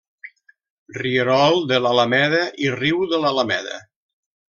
[0.97, 3.77] Rierol de l'Alameda i riu de l'Alameda.